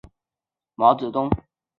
[0.03, 0.15] 这是杨美真首
[0.97, 1.43] 次见到毛泽东。